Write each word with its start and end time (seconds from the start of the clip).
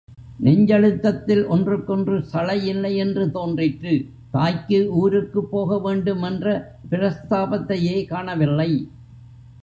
நெஞ்சழுத்தத்தில் 0.43 1.41
ஒன்றுக்கொன்று 1.47 2.15
சளையில்லை 2.31 2.95
என்று 2.95 3.31
தோன்றிற்று 3.31 3.93
தாய்க்கு, 4.31 4.79
ஊருக்குப் 4.93 5.51
போகவேண்டும் 5.51 6.23
என்ற 6.23 6.55
பிரஸ்தாபத்தையே 6.89 8.05
காணவில்லை. 8.05 8.71